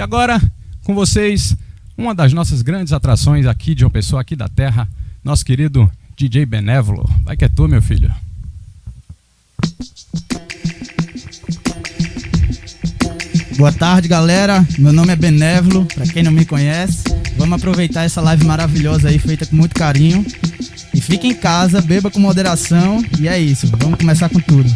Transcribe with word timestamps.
E 0.00 0.02
agora, 0.02 0.40
com 0.82 0.94
vocês, 0.94 1.54
uma 1.94 2.14
das 2.14 2.32
nossas 2.32 2.62
grandes 2.62 2.90
atrações 2.90 3.44
aqui 3.44 3.74
de 3.74 3.84
uma 3.84 3.90
pessoa 3.90 4.22
aqui 4.22 4.34
da 4.34 4.48
terra, 4.48 4.88
nosso 5.22 5.44
querido 5.44 5.92
DJ 6.16 6.46
Benévolo. 6.46 7.06
Vai 7.22 7.36
que 7.36 7.44
é 7.44 7.50
tu, 7.50 7.68
meu 7.68 7.82
filho. 7.82 8.10
Boa 13.58 13.70
tarde, 13.72 14.08
galera. 14.08 14.66
Meu 14.78 14.90
nome 14.90 15.12
é 15.12 15.16
Benévolo, 15.16 15.84
para 15.84 16.06
quem 16.06 16.22
não 16.22 16.32
me 16.32 16.46
conhece. 16.46 17.04
Vamos 17.36 17.58
aproveitar 17.58 18.04
essa 18.04 18.22
live 18.22 18.46
maravilhosa 18.46 19.10
aí, 19.10 19.18
feita 19.18 19.44
com 19.44 19.54
muito 19.54 19.74
carinho. 19.74 20.24
E 20.94 21.00
fique 21.02 21.26
em 21.26 21.34
casa, 21.34 21.82
beba 21.82 22.10
com 22.10 22.20
moderação. 22.20 23.04
E 23.20 23.28
é 23.28 23.38
isso, 23.38 23.70
vamos 23.76 23.98
começar 23.98 24.30
com 24.30 24.40
tudo. 24.40 24.74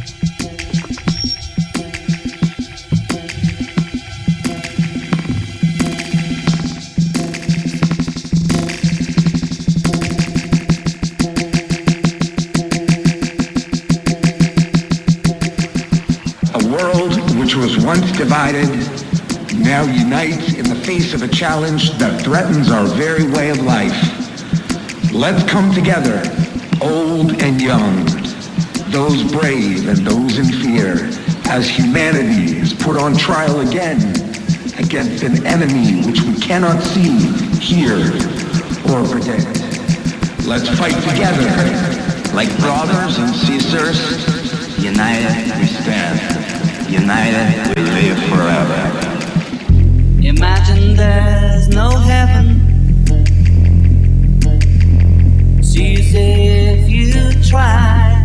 Divided, 18.34 18.68
now 19.60 19.82
unite 19.84 20.58
in 20.58 20.68
the 20.68 20.74
face 20.74 21.14
of 21.14 21.22
a 21.22 21.28
challenge 21.28 21.92
that 21.98 22.20
threatens 22.20 22.68
our 22.68 22.84
very 22.84 23.30
way 23.30 23.48
of 23.50 23.60
life. 23.62 23.94
Let's 25.12 25.48
come 25.48 25.72
together, 25.72 26.20
old 26.82 27.40
and 27.40 27.62
young, 27.62 28.04
those 28.90 29.22
brave 29.30 29.86
and 29.86 29.98
those 29.98 30.38
in 30.38 30.46
fear, 30.46 31.08
as 31.46 31.68
humanity 31.68 32.58
is 32.58 32.72
put 32.72 32.96
on 32.96 33.16
trial 33.16 33.60
again 33.60 34.00
against 34.80 35.22
an 35.22 35.46
enemy 35.46 36.04
which 36.04 36.20
we 36.22 36.34
cannot 36.40 36.82
see, 36.82 37.14
hear, 37.60 37.94
or 38.90 39.06
predict. 39.06 39.46
Let's 40.44 40.68
fight 40.76 40.98
together. 41.06 41.46
Like 42.34 42.50
brothers 42.58 43.16
and 43.16 43.32
sisters, 43.32 44.82
united 44.82 45.56
we 45.56 45.66
stand. 45.66 46.63
United 46.94 47.76
we 47.76 47.82
live 47.82 48.18
forever. 48.30 48.80
Imagine 50.22 50.94
there's 50.94 51.66
no 51.68 51.90
heaven. 51.90 52.46
Easy 55.76 56.18
if 56.18 56.88
you 56.88 57.32
try. 57.42 58.22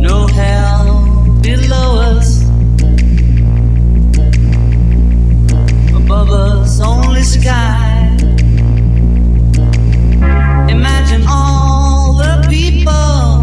No 0.00 0.26
hell 0.26 1.38
below 1.40 2.00
us. 2.00 2.42
Above 5.94 6.30
us, 6.30 6.80
only 6.80 7.22
sky. 7.22 8.10
Imagine 10.68 11.24
all 11.28 12.14
the 12.14 12.44
people. 12.50 13.35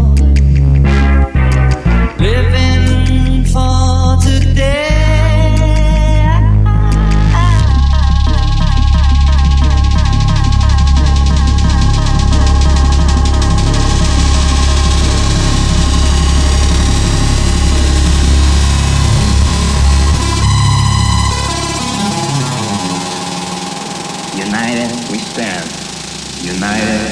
United 26.64 27.03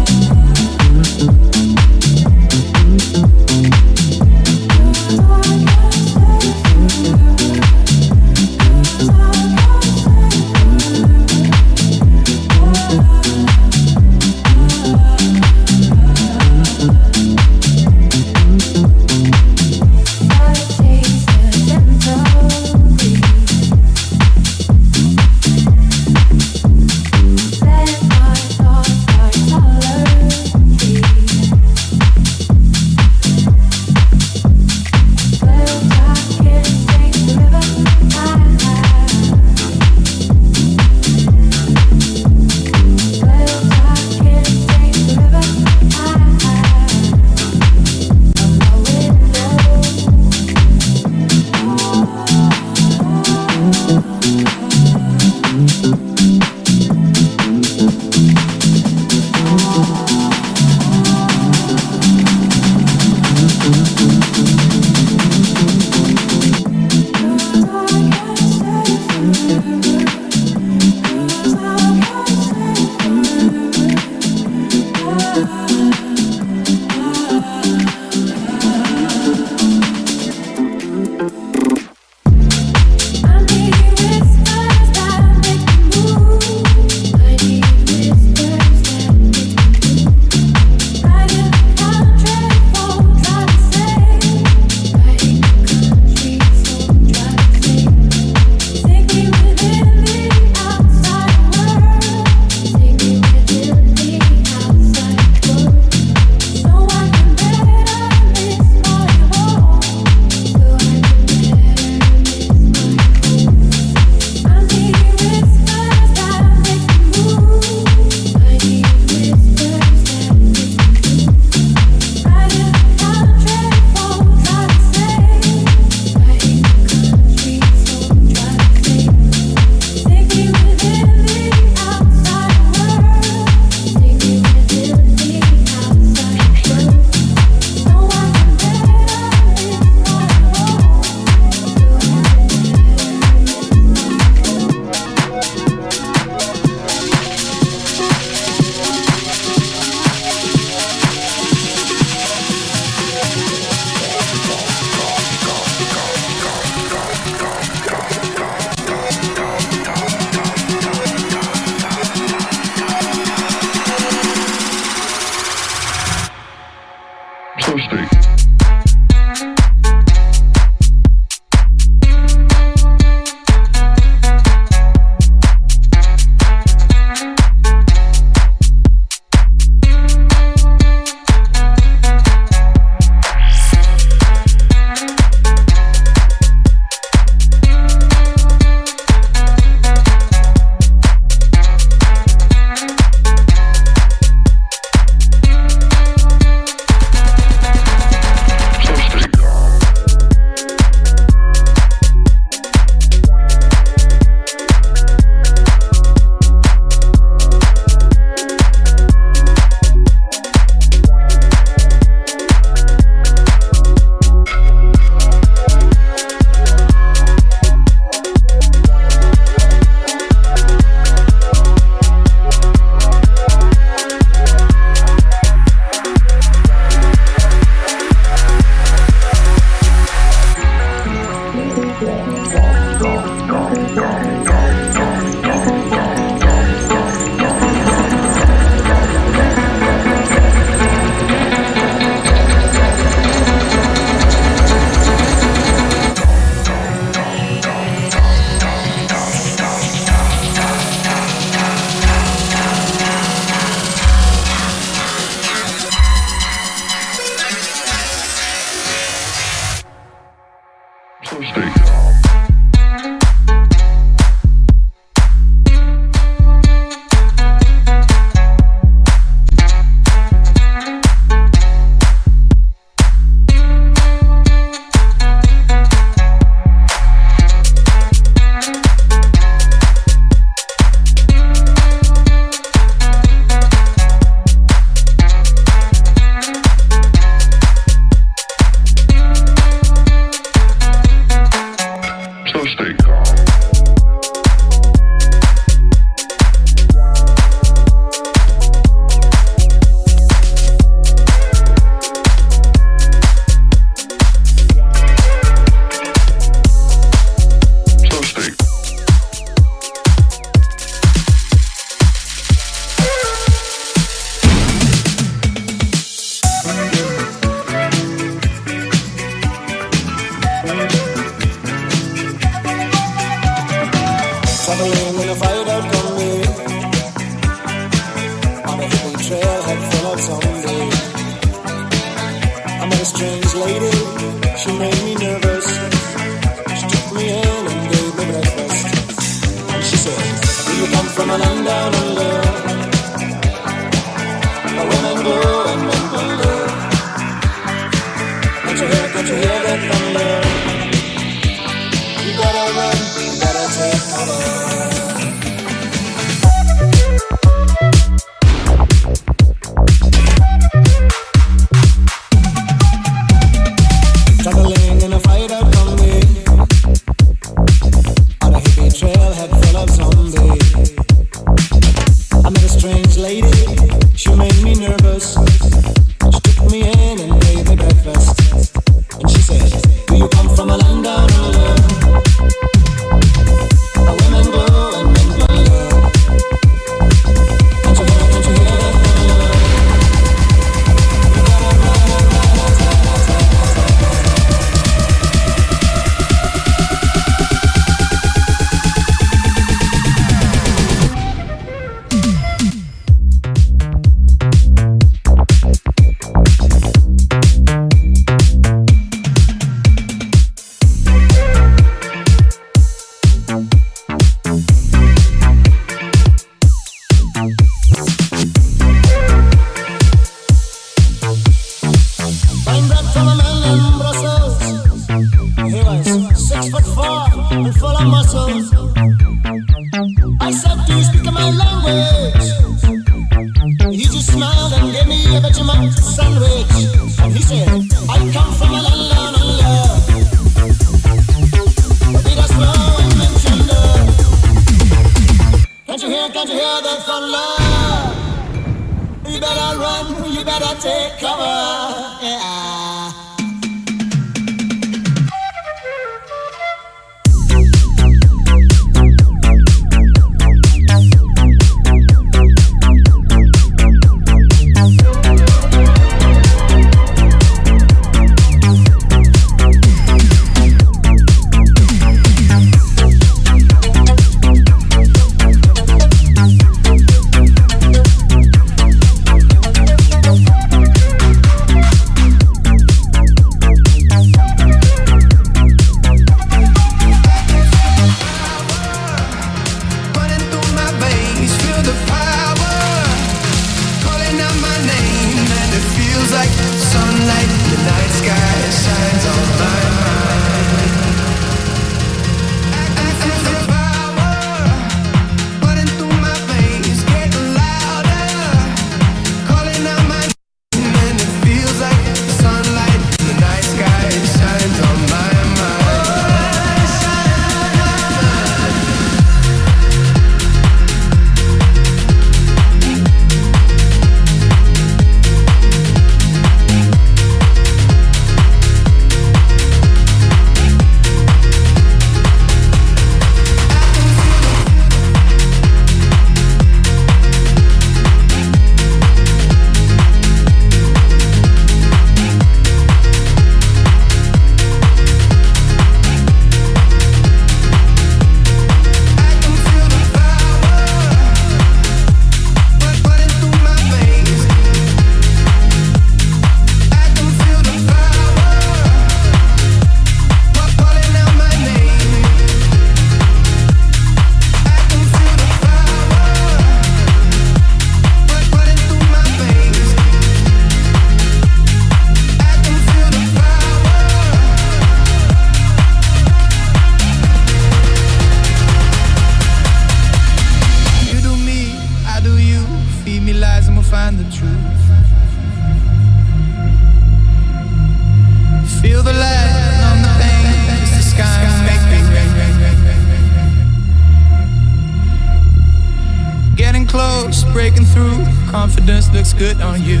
good 599.41 599.59
on 599.59 599.81
you. 599.81 600.00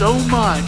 So 0.00 0.18
much. 0.30 0.59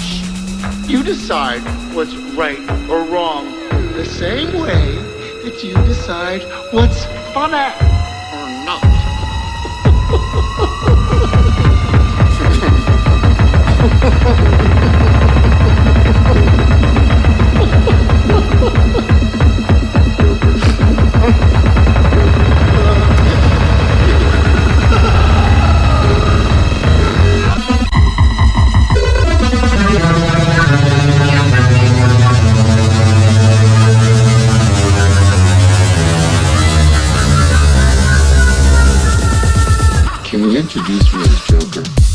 Introduce 40.54 41.14
me 41.14 41.22
as? 41.22 41.46
Joker. 41.46 42.11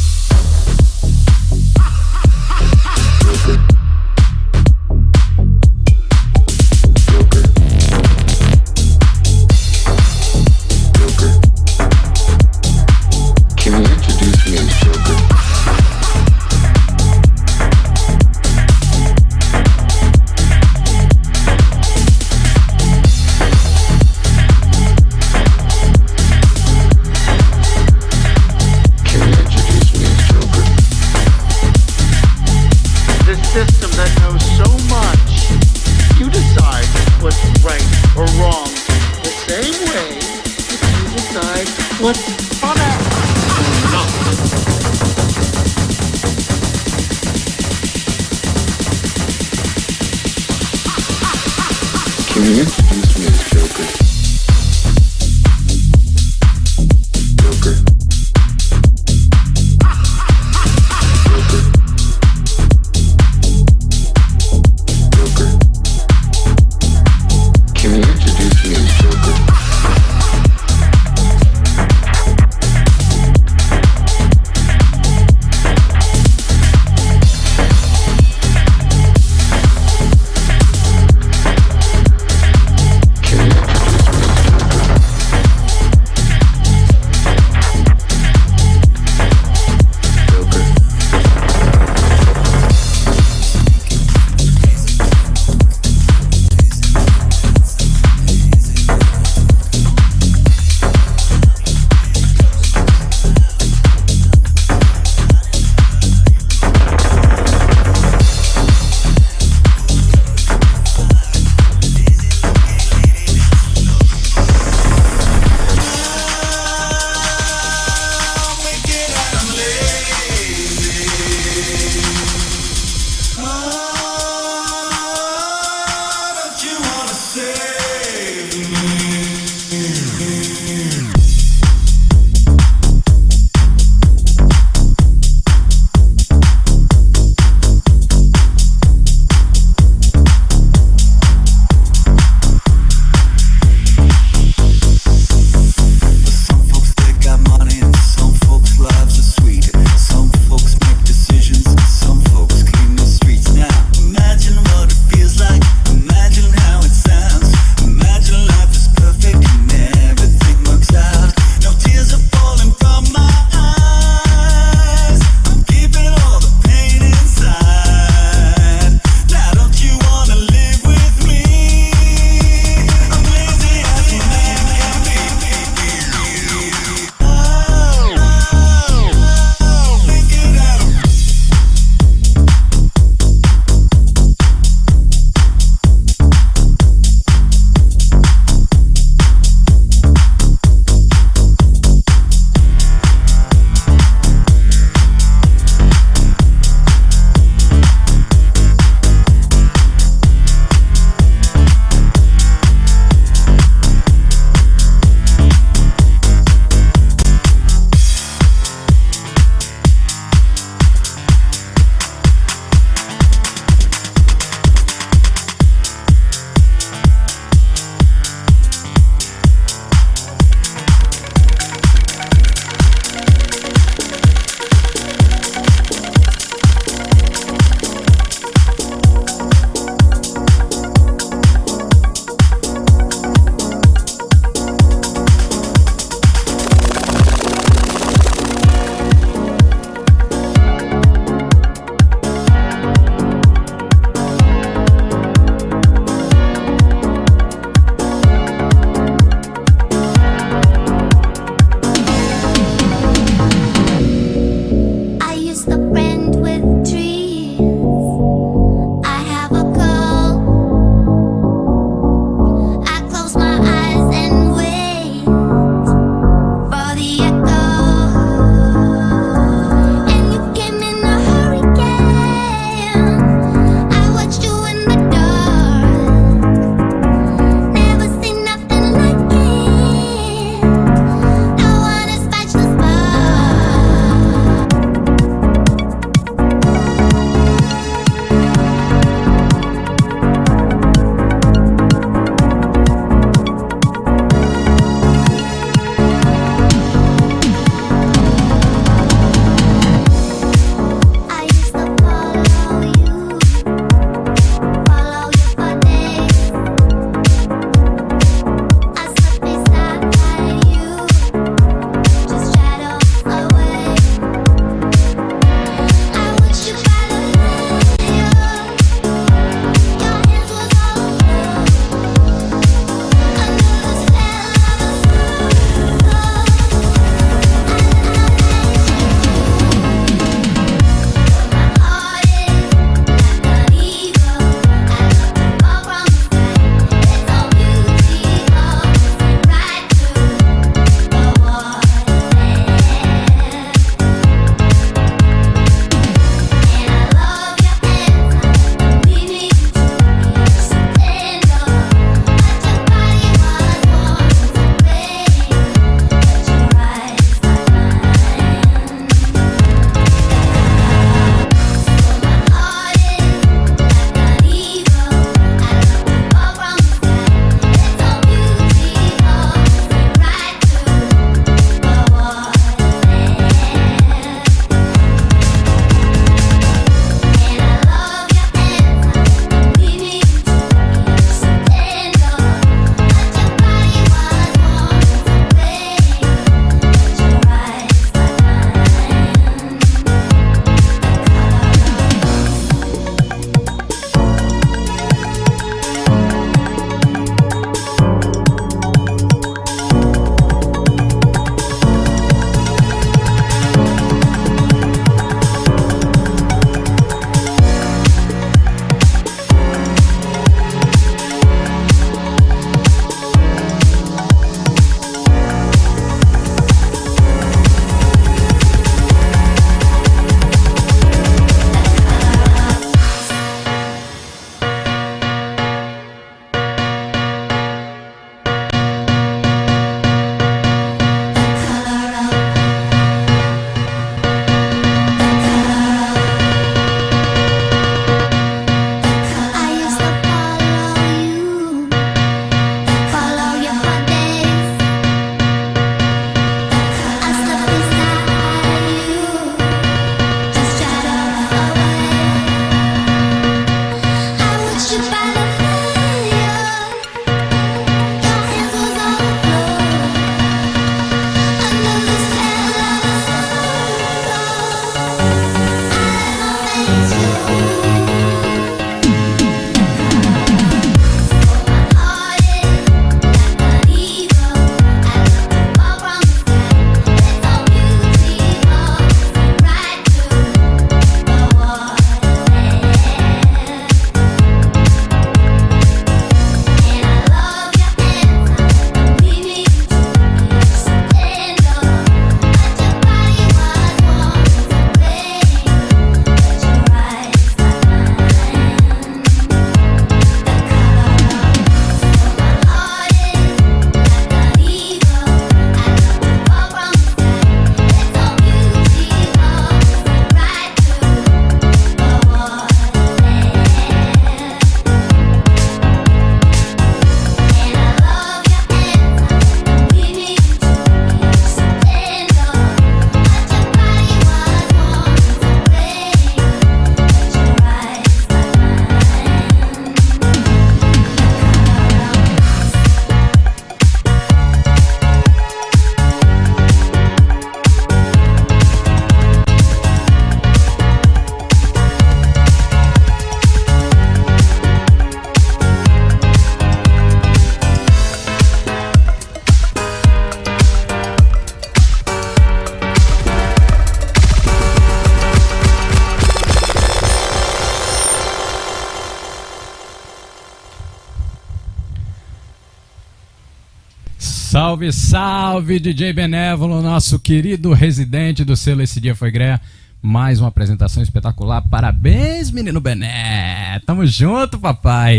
Salve, 564.77 564.91
salve, 564.91 565.79
DJ 565.79 566.13
Benévolo, 566.13 566.83
nosso 566.83 567.17
querido 567.17 567.73
residente 567.73 568.45
do 568.45 568.55
selo 568.55 568.83
Esse 568.83 569.01
Dia 569.01 569.15
Foi 569.15 569.31
Greia. 569.31 569.59
Mais 570.03 570.39
uma 570.39 570.49
apresentação 570.49 571.01
espetacular. 571.01 571.63
Parabéns, 571.63 572.51
menino 572.51 572.79
Bené. 572.79 573.81
Tamo 573.87 574.05
junto, 574.05 574.59
papai. 574.59 575.15